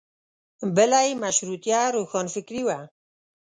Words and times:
بله 0.75 0.99
یې 1.07 1.13
مشروطیه 1.23 1.81
روښانفکري 1.95 2.61
وه. 2.67 2.79